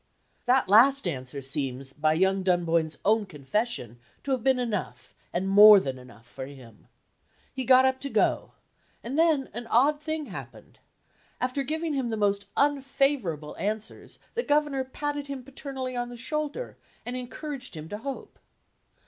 That 0.45 0.67
last 0.67 1.07
answer 1.07 1.43
seems, 1.43 1.93
by 1.93 2.13
young 2.13 2.41
Dunboyne's 2.41 2.97
own 3.05 3.27
confession, 3.27 3.99
to 4.23 4.31
have 4.31 4.43
been 4.43 4.57
enough, 4.57 5.13
and 5.31 5.47
more 5.47 5.79
than 5.79 5.99
enough 5.99 6.25
for 6.25 6.47
him. 6.47 6.87
He 7.53 7.65
got 7.65 7.85
up 7.85 7.99
to 7.99 8.09
go 8.09 8.53
and 9.03 9.15
then 9.19 9.51
an 9.53 9.67
odd 9.67 10.01
thing 10.01 10.25
happened. 10.25 10.79
After 11.39 11.61
giving 11.61 11.93
him 11.93 12.09
the 12.09 12.17
most 12.17 12.47
unfavorable 12.57 13.55
answers, 13.57 14.17
the 14.33 14.41
Governor 14.41 14.83
patted 14.83 15.27
him 15.27 15.43
paternally 15.43 15.95
on 15.95 16.09
the 16.09 16.17
shoulder, 16.17 16.77
and 17.05 17.15
encouraged 17.15 17.75
him 17.77 17.87
to 17.89 17.99
hope. 17.99 18.39